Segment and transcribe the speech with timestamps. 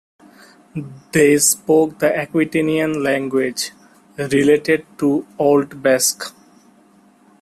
[1.11, 3.69] They spoke the Aquitanian language,
[4.17, 6.33] related to Old Basque.